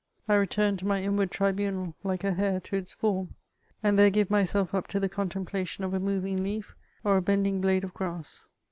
[0.27, 3.35] I return to my inward tribunal, like a hare to its form;
[3.83, 7.61] and there give myself i:^ to the contemplation of a nooving leaf or a bending
[7.61, 8.49] blade of grass.